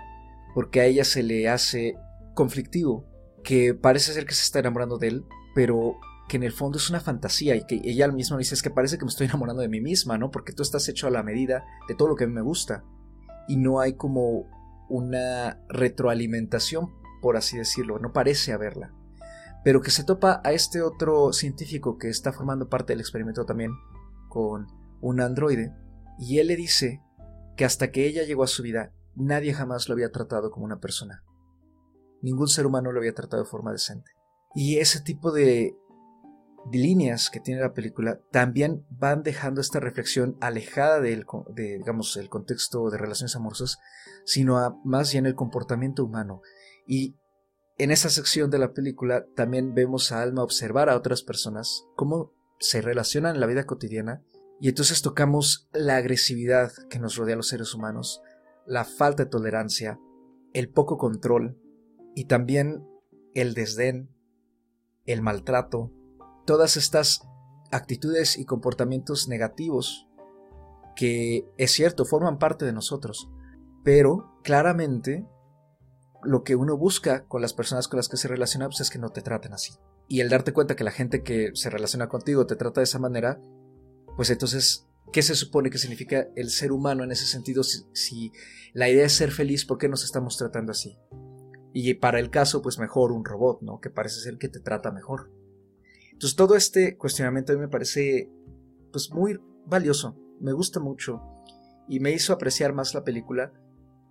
[0.55, 1.97] porque a ella se le hace
[2.35, 3.05] conflictivo,
[3.43, 5.25] que parece ser que se está enamorando de él,
[5.57, 5.97] pero
[6.29, 8.97] que en el fondo es una fantasía y que ella misma dice es que parece
[8.97, 10.31] que me estoy enamorando de mí misma, ¿no?
[10.31, 12.85] Porque tú estás hecho a la medida de todo lo que a mí me gusta
[13.49, 14.47] y no hay como
[14.89, 18.93] una retroalimentación, por así decirlo, no parece haberla.
[19.65, 23.73] Pero que se topa a este otro científico que está formando parte del experimento también
[24.29, 24.67] con
[25.01, 25.75] un androide,
[26.19, 27.03] y él le dice
[27.57, 30.81] que hasta que ella llegó a su vida, nadie jamás lo había tratado como una
[30.81, 31.25] persona.
[32.23, 34.11] Ningún ser humano lo había tratado de forma decente.
[34.55, 35.77] Y ese tipo de,
[36.73, 42.31] líneas que tiene la película también van dejando esta reflexión alejada del de, digamos, el
[42.31, 43.79] contexto de relaciones amorosas,
[44.25, 46.41] sino más bien el comportamiento humano.
[46.87, 47.17] Y
[47.77, 52.33] en esa sección de la película también vemos a Alma observar a otras personas, cómo
[52.59, 54.23] se relacionan en la vida cotidiana
[54.61, 58.23] y entonces tocamos la agresividad que nos rodea a los seres humanos,
[58.67, 59.99] la falta de tolerancia,
[60.53, 61.59] el poco control
[62.15, 62.87] y también
[63.35, 64.09] el desdén,
[65.05, 65.93] el maltrato,
[66.47, 67.23] todas estas
[67.73, 70.09] actitudes y comportamientos negativos
[70.95, 73.29] que es cierto forman parte de nosotros,
[73.83, 75.27] pero claramente
[76.25, 78.99] lo que uno busca con las personas con las que se relaciona pues, es que
[78.99, 79.75] no te traten así.
[80.09, 82.99] Y el darte cuenta que la gente que se relaciona contigo te trata de esa
[82.99, 83.41] manera,
[84.17, 87.63] pues entonces, ¿qué se supone que significa el ser humano en ese sentido?
[87.63, 88.33] Si,
[88.73, 90.99] la idea es ser feliz, ¿por qué nos estamos tratando así?
[91.73, 93.81] Y para el caso, pues mejor un robot, ¿no?
[93.81, 95.33] Que parece ser que te trata mejor.
[96.13, 98.31] Entonces todo este cuestionamiento a mí me parece
[98.93, 101.21] pues muy valioso, me gusta mucho
[101.89, 103.53] y me hizo apreciar más la película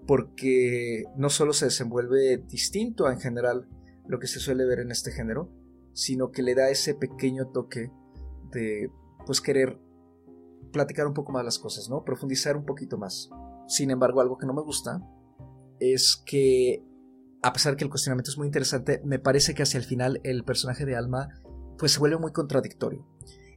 [0.05, 3.67] porque no solo se desenvuelve distinto en general
[4.07, 5.49] lo que se suele ver en este género,
[5.93, 7.91] sino que le da ese pequeño toque
[8.51, 8.89] de
[9.25, 9.79] pues querer
[10.71, 12.03] platicar un poco más las cosas, ¿no?
[12.03, 13.29] Profundizar un poquito más.
[13.67, 15.01] Sin embargo, algo que no me gusta
[15.79, 16.83] es que,
[17.41, 20.43] a pesar que el cuestionamiento es muy interesante, me parece que hacia el final el
[20.43, 21.29] personaje de Alma
[21.77, 23.07] pues se vuelve muy contradictorio.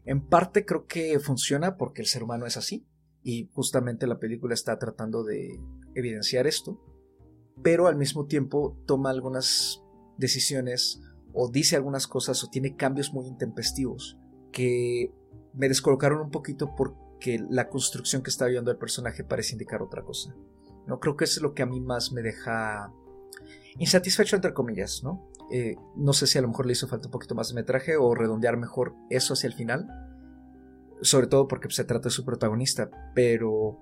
[0.05, 2.87] En parte creo que funciona porque el ser humano es así
[3.23, 5.59] y justamente la película está tratando de
[5.97, 6.81] evidenciar esto,
[7.63, 9.83] pero al mismo tiempo toma algunas
[10.19, 11.01] decisiones
[11.33, 14.19] o dice algunas cosas o tiene cambios muy intempestivos
[14.53, 15.13] que
[15.55, 20.03] me descolocaron un poquito porque la construcción que está viendo el personaje parece indicar otra
[20.03, 20.35] cosa.
[20.87, 22.93] No creo que eso es lo que a mí más me deja
[23.79, 25.29] insatisfecho entre comillas, ¿no?
[25.51, 27.97] Eh, no sé si a lo mejor le hizo falta un poquito más de metraje
[27.97, 29.89] o redondear mejor eso hacia el final,
[31.03, 33.79] sobre todo porque se trata de su protagonista, pero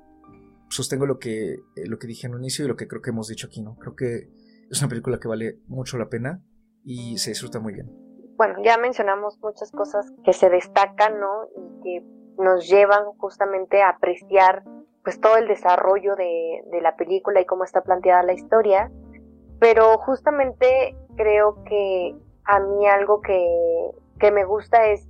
[0.69, 3.11] sostengo lo que, eh, lo que dije en un inicio y lo que creo que
[3.11, 3.77] hemos dicho aquí, ¿no?
[3.77, 4.29] Creo que
[4.71, 6.43] es una película que vale mucho la pena
[6.83, 8.05] y se disfruta muy bien
[8.37, 11.45] bueno, ya mencionamos muchas cosas que se destacan, ¿no?
[11.57, 12.07] Y que
[12.39, 14.65] nos llevan justamente a apreciar
[15.03, 18.91] pues todo el desarrollo de, la película y cómo está planteada la historia.
[19.61, 25.07] Pero justamente creo que a mí algo que, que me gusta es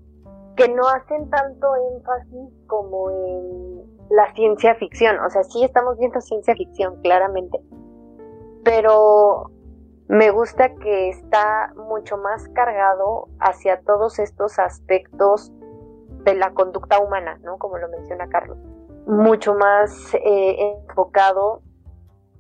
[0.57, 5.19] que no hacen tanto énfasis como en la ciencia ficción.
[5.21, 7.61] O sea, sí estamos viendo ciencia ficción, claramente.
[8.63, 9.51] Pero
[10.09, 15.53] me gusta que está mucho más cargado hacia todos estos aspectos
[16.25, 17.59] de la conducta humana, ¿no?
[17.59, 18.59] Como lo menciona Carlos.
[19.07, 21.63] Mucho más eh, enfocado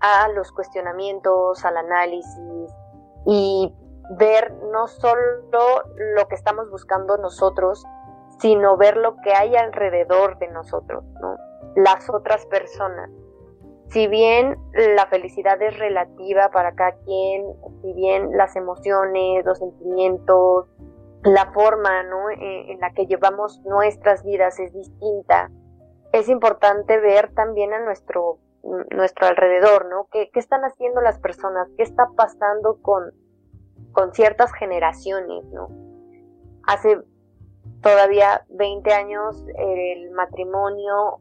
[0.01, 2.73] a los cuestionamientos, al análisis
[3.27, 3.75] y
[4.19, 7.85] ver no solo lo que estamos buscando nosotros,
[8.41, 11.37] sino ver lo que hay alrededor de nosotros, ¿no?
[11.77, 13.11] Las otras personas.
[13.89, 17.47] Si bien la felicidad es relativa para cada quien,
[17.83, 20.67] si bien las emociones, los sentimientos,
[21.23, 22.31] la forma ¿no?
[22.31, 25.51] Eh, en la que llevamos nuestras vidas es distinta,
[26.13, 28.39] es importante ver también a nuestro,
[28.91, 30.09] nuestro alrededor, ¿no?
[30.13, 31.69] ¿Qué, ¿Qué, están haciendo las personas?
[31.77, 33.13] ¿Qué está pasando con,
[33.93, 35.69] con ciertas generaciones, ¿no?
[36.67, 37.01] Hace
[37.85, 41.21] todavía 20 años el matrimonio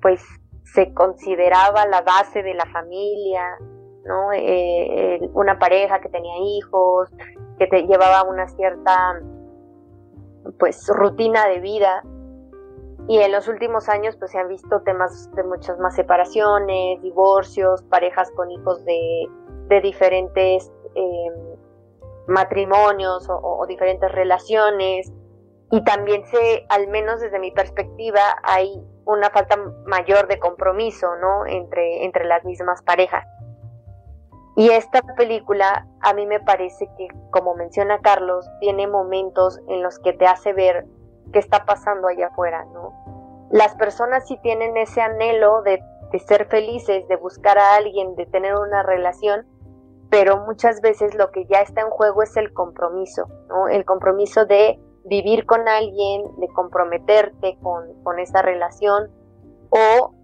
[0.00, 0.22] pues
[0.62, 3.58] se consideraba la base de la familia,
[4.04, 4.32] ¿no?
[4.32, 7.10] Eh, una pareja que tenía hijos,
[7.58, 9.20] que te llevaba una cierta
[10.58, 12.02] pues rutina de vida
[13.08, 17.82] y en los últimos años pues se han visto temas de muchas más separaciones, divorcios,
[17.84, 19.26] parejas con hijos de,
[19.68, 21.56] de diferentes eh,
[22.26, 25.12] matrimonios o, diferentes relaciones
[25.70, 31.46] y también se, al menos desde mi perspectiva, hay una falta mayor de compromiso, ¿no?
[31.46, 33.26] Entre, entre las mismas parejas.
[34.56, 39.98] Y esta película a mí me parece que, como menciona Carlos, tiene momentos en los
[39.98, 40.86] que te hace ver
[41.32, 42.92] qué está pasando allá afuera, ¿no?
[43.50, 48.26] Las personas sí tienen ese anhelo de, de ser felices, de buscar a alguien, de
[48.26, 49.46] tener una relación,
[50.08, 53.66] pero muchas veces lo que ya está en juego es el compromiso, ¿no?
[53.66, 59.10] El compromiso de vivir con alguien, de comprometerte con, con esa relación
[59.70, 60.14] o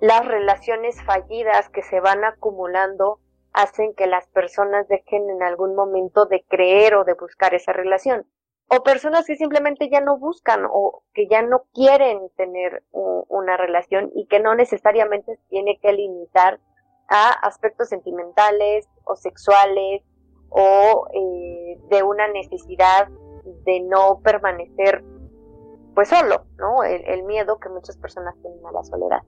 [0.00, 3.20] las relaciones fallidas que se van acumulando
[3.52, 8.26] hacen que las personas dejen en algún momento de creer o de buscar esa relación.
[8.68, 14.10] O personas que simplemente ya no buscan o que ya no quieren tener una relación
[14.14, 16.60] y que no necesariamente tiene que limitar
[17.08, 20.02] a aspectos sentimentales o sexuales
[20.50, 23.08] o eh, de una necesidad
[23.64, 25.04] de no permanecer
[25.94, 26.84] pues solo, ¿no?
[26.84, 29.18] El, miedo que muchas personas tienen a la soledad.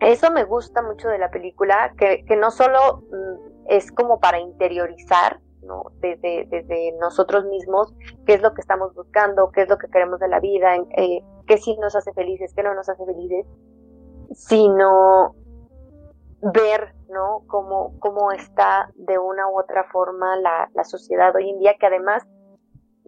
[0.00, 4.38] Eso me gusta mucho de la película, que, que no solo mm, es como para
[4.38, 5.84] interiorizar, ¿no?
[6.00, 7.94] Desde, desde nosotros mismos,
[8.26, 11.24] qué es lo que estamos buscando, qué es lo que queremos de la vida, eh,
[11.46, 13.46] qué sí nos hace felices, qué no nos hace felices,
[14.32, 15.34] sino
[16.42, 17.42] ver, ¿no?
[17.46, 21.86] Cómo, cómo está de una u otra forma la, la sociedad hoy en día, que
[21.86, 22.26] además,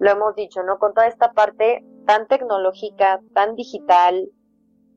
[0.00, 0.78] lo hemos dicho, ¿no?
[0.78, 4.30] Con toda esta parte tan tecnológica, tan digital,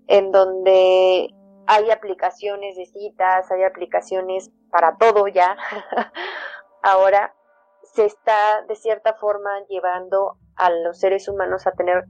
[0.07, 1.29] en donde
[1.67, 5.57] hay aplicaciones de citas, hay aplicaciones para todo ya.
[6.83, 7.35] Ahora
[7.81, 12.05] se está de cierta forma llevando a los seres humanos a tener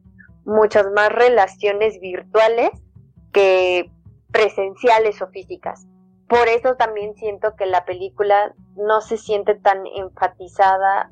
[0.46, 2.70] muchas más relaciones virtuales
[3.32, 3.92] que
[4.32, 5.88] presenciales o físicas.
[6.28, 11.10] Por eso también siento que la película no se siente tan enfatizada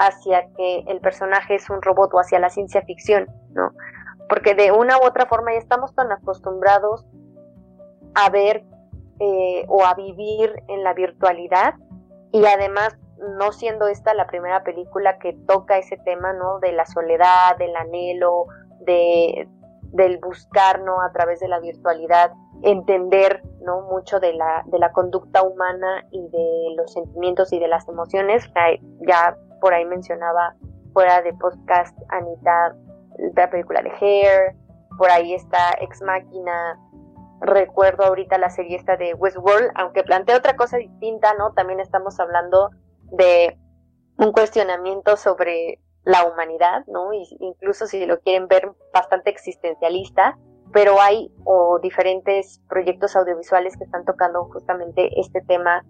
[0.00, 3.72] hacia que el personaje es un robot o hacia la ciencia ficción, ¿no?
[4.28, 7.06] Porque de una u otra forma ya estamos tan acostumbrados
[8.14, 8.64] a ver
[9.18, 11.74] eh, o a vivir en la virtualidad
[12.32, 12.96] y además
[13.38, 16.58] no siendo esta la primera película que toca ese tema, ¿no?
[16.60, 18.46] De la soledad, del anhelo,
[18.80, 19.46] de,
[19.92, 21.02] del buscar, ¿no?
[21.02, 22.32] A través de la virtualidad
[22.62, 27.68] entender no mucho de la, de la conducta humana y de los sentimientos y de
[27.68, 28.50] las emociones.
[29.06, 30.54] Ya por ahí mencionaba
[30.92, 32.74] fuera de podcast Anita
[33.34, 34.56] la película de Hair,
[34.96, 36.78] por ahí está Ex Máquina,
[37.40, 41.52] recuerdo ahorita la serie esta de Westworld, aunque plantea otra cosa distinta, ¿no?
[41.52, 42.70] También estamos hablando
[43.12, 43.58] de
[44.18, 47.10] un cuestionamiento sobre la humanidad, ¿no?
[47.12, 50.38] Incluso si lo quieren ver bastante existencialista,
[50.72, 55.84] pero hay o diferentes proyectos audiovisuales que están tocando justamente este tema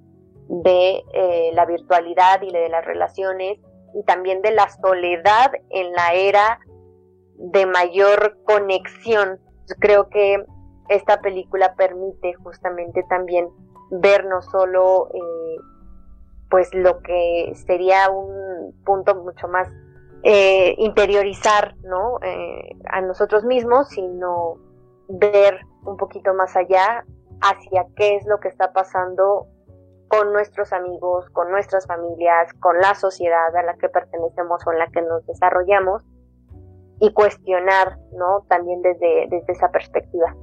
[0.50, 3.58] de eh, la virtualidad y de las relaciones
[3.94, 6.58] y también de la soledad en la era
[7.36, 9.38] de mayor conexión.
[9.78, 10.44] Creo que
[10.88, 13.48] esta película permite justamente también
[13.92, 15.56] ver no solo eh,
[16.50, 19.68] pues lo que sería un punto mucho más
[20.24, 22.18] eh, interiorizar ¿no?
[22.86, 24.56] a nosotros mismos, sino
[25.08, 27.04] ver un poquito más allá
[27.40, 29.46] hacia qué es lo que está pasando
[30.10, 34.78] con nuestros amigos, con nuestras familias, con la sociedad a la que pertenecemos o en
[34.80, 36.02] la que nos desarrollamos
[36.98, 38.44] y cuestionar, ¿no?
[38.48, 40.34] También desde, desde esa perspectiva.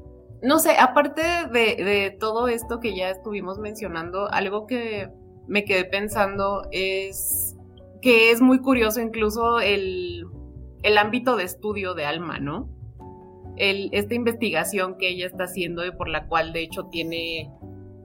[0.41, 5.12] No sé, aparte de, de todo esto que ya estuvimos mencionando, algo que
[5.47, 7.58] me quedé pensando es
[8.01, 10.23] que es muy curioso incluso el,
[10.82, 12.69] el ámbito de estudio de Alma, ¿no?
[13.58, 17.51] esta investigación que ella está haciendo y por la cual de hecho tiene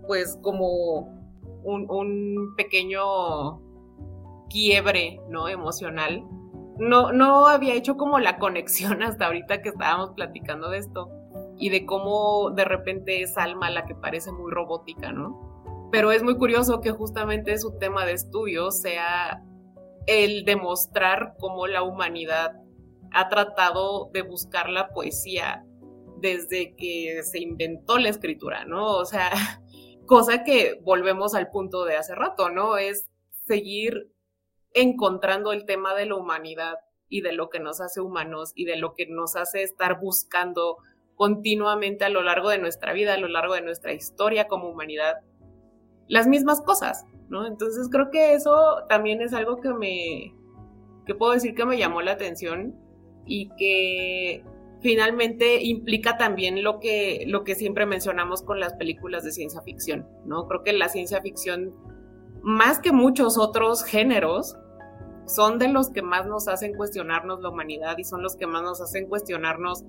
[0.06, 1.21] pues como
[1.62, 3.60] un, pequeño
[4.48, 5.48] quiebre, ¿no?
[5.48, 6.24] Emocional.
[6.78, 11.10] No, no había hecho como la conexión hasta ahorita que estábamos platicando de esto
[11.58, 15.88] y de cómo de repente es Alma la que parece muy robótica, ¿no?
[15.92, 19.42] Pero es muy curioso que justamente su tema de estudio sea
[20.06, 22.52] el demostrar cómo la humanidad
[23.12, 25.64] ha tratado de buscar la poesía
[26.22, 28.96] desde que se inventó la escritura, ¿no?
[28.96, 29.30] O sea,
[30.12, 32.76] cosa que volvemos al punto de hace rato, ¿no?
[32.76, 33.08] Es
[33.46, 34.12] seguir
[34.74, 36.74] encontrando el tema de la humanidad
[37.08, 40.76] y de lo que nos hace humanos y de lo que nos hace estar buscando
[41.14, 45.20] continuamente a lo largo de nuestra vida, a lo largo de nuestra historia como humanidad,
[46.08, 47.46] las mismas cosas, ¿no?
[47.46, 50.34] Entonces creo que eso también es algo que me,
[51.06, 52.78] que puedo decir que me llamó la atención
[53.24, 54.44] y que
[54.82, 60.46] finalmente implica también lo que, siempre mencionamos con las películas de ciencia ficción, ¿no?
[60.48, 61.72] Creo que la ciencia ficción,
[62.42, 64.56] más que muchos otros géneros,
[65.26, 68.62] son de los que más nos hacen cuestionarnos la humanidad y son los que más
[68.62, 69.84] nos hacen cuestionarnos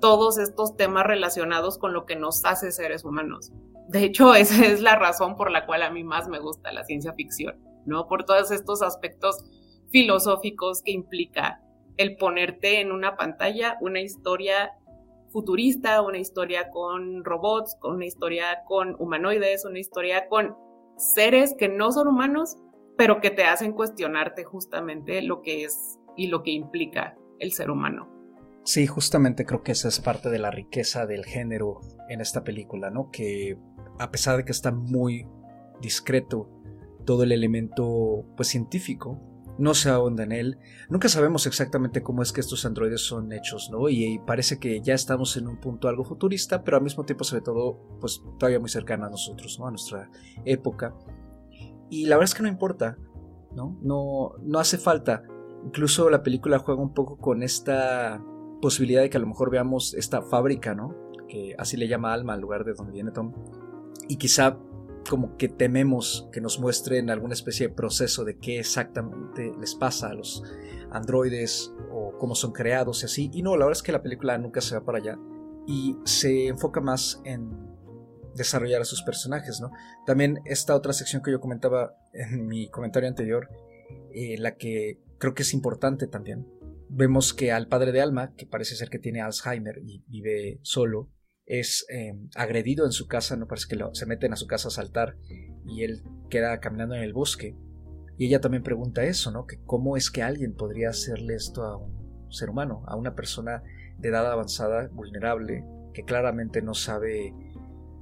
[0.00, 3.52] todos estos temas relacionados con lo que nos hace seres humanos.
[3.88, 6.84] De hecho, esa es la razón por la cual a mí más me gusta la
[6.84, 8.08] ciencia ficción, ¿no?
[8.08, 9.44] Por todos estos aspectos
[9.88, 11.60] filosóficos que implica
[11.96, 14.72] el ponerte en una pantalla una historia
[15.30, 20.56] futurista, una historia con robots, con una historia con humanoides, una historia con
[20.96, 22.56] seres que no son humanos,
[22.96, 27.70] pero que te hacen cuestionarte justamente lo que es y lo que implica el ser
[27.70, 28.08] humano.
[28.64, 32.90] Sí, justamente creo que esa es parte de la riqueza del género en esta película,
[32.90, 33.10] ¿no?
[33.10, 33.58] Que
[33.98, 35.26] a pesar de que está muy
[35.80, 36.48] discreto
[37.04, 39.20] todo el elemento pues científico,
[39.58, 40.58] no se ahonda en él.
[40.88, 43.88] Nunca sabemos exactamente cómo es que estos androides son hechos, ¿no?
[43.88, 47.42] Y, parece que ya estamos en un punto algo futurista, pero al mismo tiempo, sobre
[47.42, 49.66] todo, pues todavía muy cercano a nosotros, ¿no?
[49.66, 50.10] A nuestra
[50.44, 50.94] época.
[51.90, 52.98] Y la verdad es que no importa,
[53.54, 53.78] ¿no?
[53.82, 55.22] No, no hace falta.
[55.64, 58.22] Incluso la película juega un poco con esta
[58.60, 60.94] posibilidad de que a lo mejor veamos esta fábrica, ¿no?
[61.28, 63.32] Que así le llama Alma al lugar de donde viene Tom.
[64.08, 64.58] Y quizá
[65.08, 70.08] como que tememos que nos muestren alguna especie de proceso de qué exactamente les pasa
[70.08, 70.42] a los
[70.90, 73.30] androides o cómo son creados y así.
[73.32, 75.18] Y no, la verdad es que la película nunca se va para allá
[75.66, 77.50] y se enfoca más en
[78.34, 79.70] desarrollar a sus personajes, ¿no?
[80.04, 83.48] También esta otra sección que yo comentaba en mi comentario anterior,
[84.12, 86.46] eh, la que creo que es importante también.
[86.88, 91.10] Vemos que al padre de Alma, que parece ser que tiene Alzheimer y vive solo,
[91.46, 94.72] es em, agredido en su casa, no parece que se meten a su casa a
[94.72, 95.16] saltar
[95.64, 97.56] y él queda caminando en el bosque.
[98.18, 99.46] Y ella también pregunta eso, ¿no?
[99.46, 103.62] Que cómo es que alguien podría hacerle esto a un ser humano, a una persona
[103.98, 107.34] de edad avanzada, vulnerable, que claramente no sabe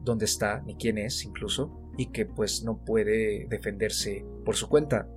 [0.02, 5.09] dónde está ni quién es incluso, y que pues no puede defenderse por su cuenta.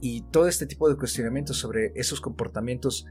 [0.00, 3.06] Y todo este tipo de cuestionamientos sobre esos comportamientos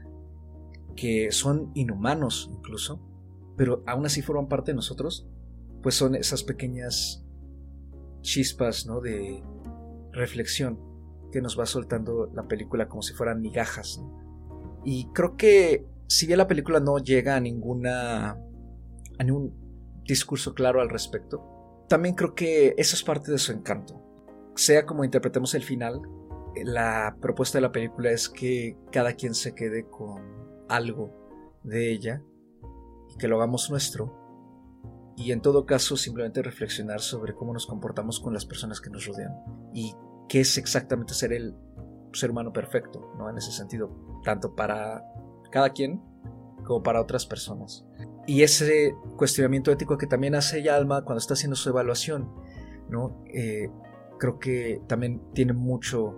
[0.94, 3.00] que son inhumanos incluso,
[3.56, 5.26] pero aún así forman parte de nosotros,
[5.82, 7.24] pues son esas pequeñas
[8.20, 9.00] chispas ¿no?
[9.00, 9.42] de
[10.12, 10.78] reflexión
[11.30, 14.02] que nos va soltando la película como si fueran migajas.
[14.84, 18.38] Y creo que si bien la película no llega a ninguna
[19.18, 24.02] a ningún discurso claro al respecto, también creo que eso es parte de su encanto.
[24.54, 26.00] Sea como interpretemos el final,
[26.64, 30.22] la propuesta de la película es que cada quien se quede con
[30.68, 31.12] algo
[31.62, 32.22] de ella
[33.18, 34.26] que lo hagamos nuestro
[35.16, 39.06] y en todo caso simplemente reflexionar sobre cómo nos comportamos con las personas que nos
[39.06, 39.32] rodean
[39.72, 39.94] y
[40.28, 41.54] qué es exactamente ser el
[42.12, 43.30] ser humano perfecto, ¿no?
[43.30, 43.90] En ese sentido,
[44.24, 45.04] tanto para
[45.50, 46.02] cada quien
[46.64, 47.86] como para otras personas.
[48.26, 52.30] Y ese cuestionamiento ético que también hace Alma cuando está haciendo su evaluación,
[52.90, 53.22] ¿no?
[53.32, 53.70] Eh,
[54.18, 56.14] creo que también tiene mucho,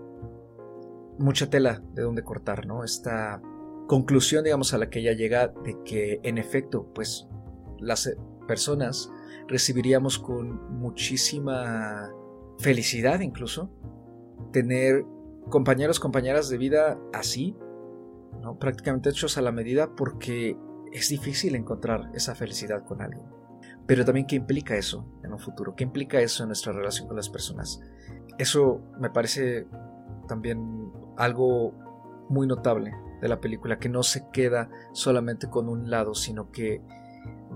[1.18, 2.82] mucha tela de donde cortar, ¿no?
[2.82, 3.42] Esta
[3.88, 7.26] conclusión, digamos, a la que ella llega de que en efecto, pues
[7.80, 9.10] las eh, personas
[9.48, 12.12] recibiríamos con muchísima
[12.58, 13.70] felicidad incluso
[14.52, 15.04] tener
[15.48, 17.56] compañeros, compañeras de vida así,
[18.42, 18.58] ¿no?
[18.58, 20.56] prácticamente hechos a la medida porque
[20.92, 23.24] es difícil encontrar esa felicidad con alguien.
[23.86, 27.16] Pero también qué implica eso en un futuro, qué implica eso en nuestra relación con
[27.16, 27.80] las personas.
[28.36, 29.66] Eso me parece
[30.26, 31.72] también algo
[32.28, 36.82] muy notable de la película, que no se queda solamente con un lado, sino que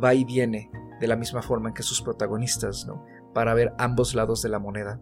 [0.02, 3.04] va y viene de la misma forma en que sus protagonistas, ¿no?
[3.34, 5.00] Para ver ambos lados de la moneda.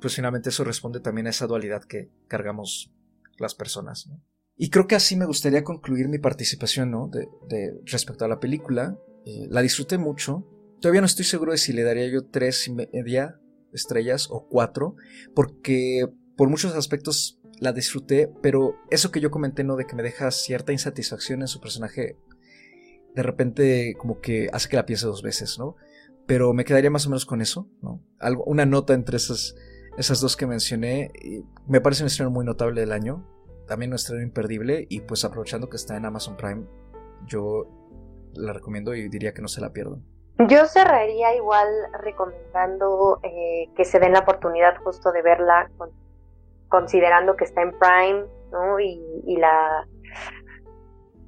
[0.00, 2.92] Pues finalmente eso responde también a esa dualidad que cargamos
[3.38, 4.10] las personas,
[4.56, 7.08] Y creo que así me gustaría concluir mi participación, ¿no?
[7.08, 8.98] De, respecto a la película.
[9.24, 10.46] Eh, la disfruté mucho.
[10.80, 13.40] Todavía no estoy seguro de si le daría yo tres y media
[13.72, 14.96] estrellas o cuatro,
[15.34, 16.06] porque
[16.36, 19.76] por muchos aspectos la disfruté, pero eso que yo comenté, ¿no?
[19.76, 22.16] De que me deja cierta insatisfacción en su personaje,
[23.14, 25.76] de repente como que hace que la piense dos veces, ¿no?
[26.26, 28.00] Pero me quedaría más o menos con eso, ¿no?
[28.18, 29.54] Algo, una nota entre esas,
[29.98, 31.10] esas dos que mencioné.
[31.66, 33.26] Me parece un estreno muy notable del año.
[33.66, 34.86] También un estreno imperdible.
[34.88, 36.66] Y pues aprovechando que está en Amazon Prime,
[37.26, 37.66] yo
[38.34, 40.04] la recomiendo y diría que no se la pierdan.
[40.48, 41.68] Yo cerraría igual
[42.00, 45.70] recomendando eh, que se den la oportunidad justo de verla,
[46.70, 48.80] considerando que está en Prime, ¿no?
[48.80, 49.86] Y, la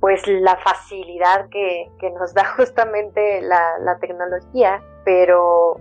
[0.01, 1.89] pues la facilidad que,
[2.19, 5.77] nos da justamente la, tecnología, pero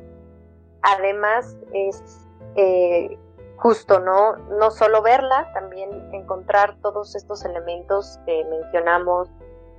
[0.83, 3.17] además es eh,
[3.57, 4.35] justo, ¿no?
[4.59, 9.29] No solo verla, también encontrar todos estos elementos que mencionamos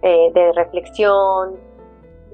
[0.02, 1.56] eh, de reflexión,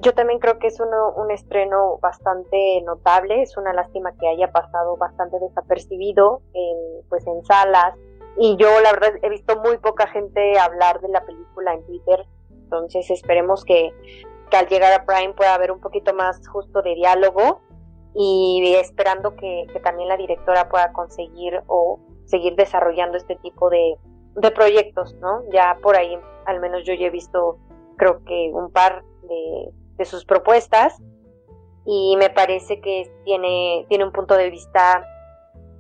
[0.01, 4.53] yo también creo que es uno, un estreno bastante notable, es una lástima que haya
[4.53, 7.95] pasado bastante desapercibido en, pues en salas
[8.37, 12.27] y yo la verdad he visto muy poca gente hablar de la película en Twitter,
[12.51, 13.93] entonces esperemos que,
[14.53, 17.61] al llegar a Prime pueda haber un poquito más justo de diálogo
[18.15, 23.97] y esperando que, también la directora pueda conseguir o seguir desarrollando este tipo de,
[24.37, 25.43] de proyectos, ¿no?
[25.51, 27.59] Ya por ahí al menos yo ya he visto
[27.97, 30.97] creo que un par de, de sus propuestas
[31.85, 35.05] y me parece que tiene, tiene un punto de vista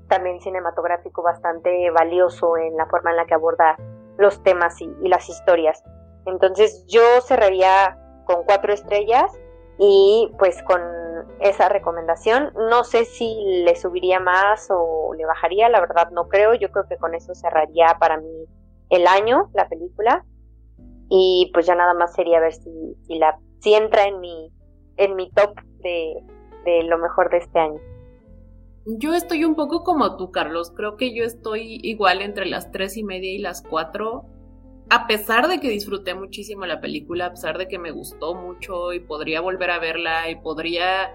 [0.08, 3.76] también cinematográfico bastante valioso en la forma en la que aborda
[4.16, 5.82] los temas y, las historias.
[6.26, 9.30] Entonces yo cerraría con cuatro estrellas
[9.78, 10.80] y pues con
[11.40, 12.52] esa recomendación.
[12.70, 16.54] No sé si le subiría más o le bajaría, la verdad no creo.
[16.54, 18.46] Yo creo que con eso cerraría para mí
[18.90, 20.24] el año, la película.
[21.10, 24.50] Y pues ya nada más sería ver si, si la si entra en mi,
[24.96, 26.14] en mi top de,
[26.64, 27.80] de lo mejor de este año.
[28.86, 30.72] Yo estoy un poco como tú, Carlos.
[30.74, 34.24] Creo que yo estoy igual entre las tres y media y las cuatro.
[34.88, 38.94] A pesar de que disfruté muchísimo la película, a pesar de que me gustó mucho
[38.94, 41.14] y podría volver a verla y podría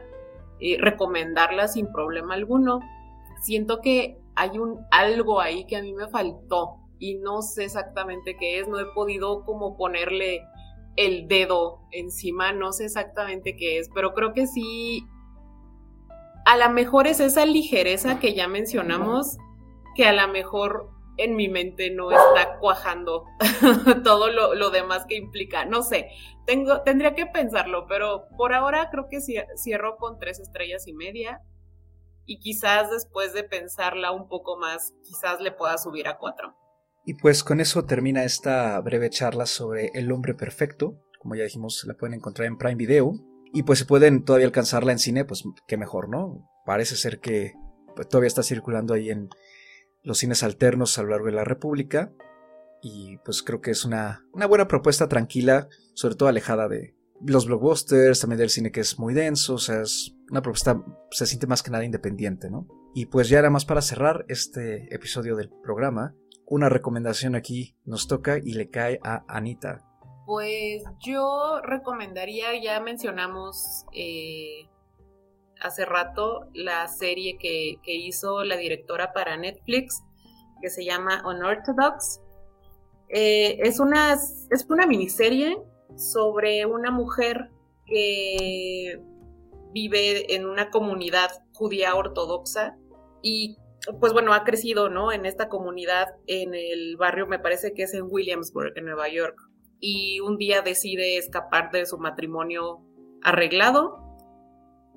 [0.59, 2.79] eh, recomendarla sin problema alguno,
[3.41, 8.37] siento que hay un algo ahí que a mí me faltó y no sé exactamente
[8.37, 8.67] qué es.
[8.67, 10.41] No he podido como ponerle
[10.95, 15.05] el dedo encima, no sé exactamente qué es, pero creo que sí,
[16.45, 19.37] a lo mejor es esa ligereza que ya mencionamos,
[19.95, 23.25] que a lo mejor en mi mente no está cuajando
[24.03, 25.65] todo lo, demás que implica.
[25.65, 26.09] No sé,
[26.45, 31.41] tengo, tendría que pensarlo, pero por ahora creo que cierro con tres estrellas y media.
[32.25, 36.55] Y quizás después de pensarla un poco más, quizás le pueda subir a cuatro.
[37.05, 40.99] Y pues con eso termina esta breve charla sobre El hombre perfecto.
[41.19, 43.13] Como ya dijimos, la pueden encontrar en Prime Video.
[43.53, 46.49] Y pues si pueden todavía alcanzarla en cine, pues qué mejor, ¿no?
[46.65, 47.53] Parece ser que
[47.95, 49.29] pues, todavía está circulando ahí en
[50.01, 52.11] los cines alternos a lo largo de la República.
[52.81, 56.95] Y pues creo que es una, una buena propuesta tranquila, sobre todo alejada de
[57.25, 61.25] los blockbusters, también del cine que es muy denso, o sea, es una propuesta, se
[61.25, 62.67] siente más que nada independiente, ¿no?
[62.93, 66.15] Y pues ya era más para cerrar este episodio del programa,
[66.45, 69.83] una recomendación aquí nos toca y le cae a Anita.
[70.25, 74.69] Pues yo recomendaría, ya mencionamos eh,
[75.59, 80.01] hace rato la serie que, hizo la directora para Netflix,
[80.61, 82.21] que se llama Unorthodox.
[83.09, 85.57] Eh, es, una, es una miniserie
[85.95, 87.51] sobre una mujer
[87.85, 88.99] que
[89.73, 92.77] vive en una comunidad judía ortodoxa
[93.21, 93.57] y
[93.99, 95.11] pues bueno, ha crecido, ¿no?
[95.11, 99.37] En esta comunidad, en el barrio, me parece que es en Williamsburg, en Nueva York.
[99.79, 102.81] Y un día decide escapar de su matrimonio
[103.21, 103.99] arreglado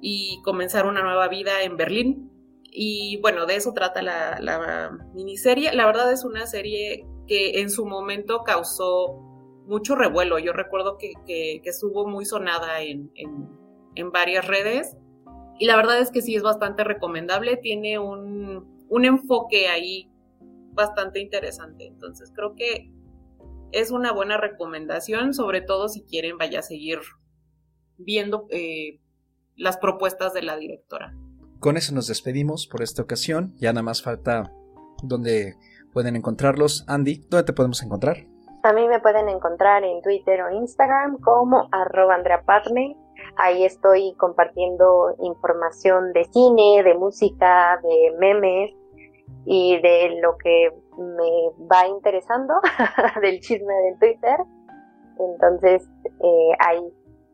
[0.00, 2.30] y comenzar una nueva vida en Berlín.
[2.64, 5.72] Y bueno, de eso trata la, miniserie.
[5.72, 9.14] La verdad es una serie que en su momento causó
[9.66, 10.38] mucho revuelo.
[10.38, 14.96] Yo recuerdo que, estuvo muy sonada en, en varias redes.
[15.58, 17.56] Y la verdad es que sí es bastante recomendable.
[17.56, 20.10] Tiene un, un enfoque ahí
[20.72, 21.86] bastante interesante.
[21.86, 22.90] Entonces creo que
[23.72, 27.00] es una buena recomendación, sobre todo si quieren vaya a seguir
[27.98, 29.00] viendo eh,
[29.56, 31.14] las propuestas de la directora.
[31.60, 33.54] Con eso nos despedimos por esta ocasión.
[33.56, 34.52] Ya nada más falta
[35.02, 35.54] donde
[35.92, 36.84] pueden encontrarlos.
[36.86, 38.26] Andy, ¿dónde te podemos encontrar?
[38.62, 42.42] A mí me pueden encontrar en Twitter o Instagram como arroba Andrea
[43.36, 48.74] Ahí estoy compartiendo información de cine, de música, de memes
[49.44, 52.54] y de lo que me va interesando,
[53.20, 54.38] del chisme del Twitter.
[55.18, 55.88] Entonces
[56.20, 56.80] eh, ahí,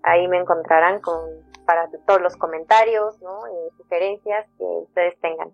[0.03, 1.21] ahí me encontrarán con,
[1.67, 3.41] para todos los comentarios ¿no?
[3.77, 5.53] sugerencias que ustedes tengan.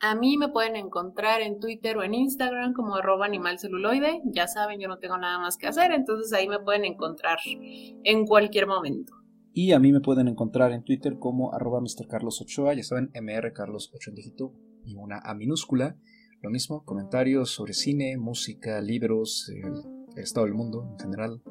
[0.00, 4.20] A mí me pueden encontrar en Twitter o en Instagram como arroba animalceluloide.
[4.26, 8.24] Ya saben, yo no tengo nada más que hacer, entonces ahí me pueden encontrar en
[8.24, 9.17] cualquier momento.
[9.60, 14.14] Y a mí me pueden encontrar en Twitter como arroba mrcarlos8a, ya saben, mrcarlos8 en
[14.14, 14.54] dígito
[14.84, 15.96] y una A minúscula.
[16.40, 21.42] Lo mismo, comentarios sobre cine, música, libros, el, estado del mundo en general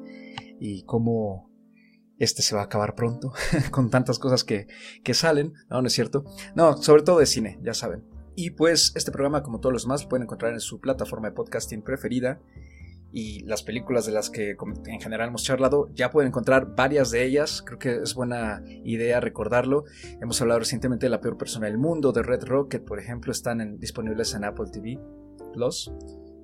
[0.58, 1.50] y cómo
[2.16, 3.34] este se va a acabar pronto
[3.70, 4.68] con tantas cosas que,
[5.04, 5.52] que salen.
[5.68, 6.24] No, no es cierto.
[6.56, 8.04] No, sobre todo de cine, ya saben.
[8.34, 11.82] Y pues este programa, como todos los demás, pueden encontrar en su plataforma de podcasting
[11.82, 12.40] preferida.
[13.10, 14.56] Y las películas de las que
[14.86, 17.62] en general hemos charlado, ya pueden encontrar varias de ellas.
[17.64, 19.84] Creo que es buena idea recordarlo.
[20.20, 23.78] Hemos hablado recientemente de La peor persona del mundo, de Red Rocket, por ejemplo, están
[23.78, 25.00] disponibles en Apple TV
[25.52, 25.90] Plus.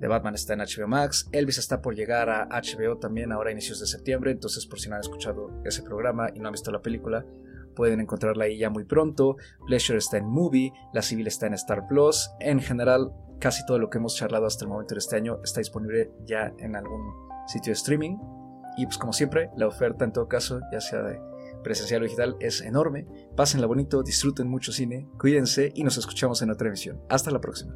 [0.01, 1.29] De Batman está en HBO Max.
[1.33, 4.33] Elvis está por llegar a HBO también ahora a inicios de septiembre.
[4.33, 7.25] Entonces, por si no han escuchado ese programa y no han visto la película,
[7.75, 9.37] pueden encontrarla ahí ya muy pronto.
[9.67, 12.31] Pleasure está en Movie, La Civil está en Star Plus.
[12.41, 15.61] En general, casi todo lo que hemos charlado hasta el momento de este año está
[15.61, 17.13] disponible ya en algún
[17.47, 18.17] sitio de streaming.
[18.77, 21.21] Y pues como siempre, la oferta en todo caso, ya sea de
[21.63, 23.07] presencial o digital, es enorme.
[23.37, 27.01] Pásenla bonito, disfruten mucho cine, cuídense y nos escuchamos en otra emisión.
[27.09, 27.75] Hasta la próxima.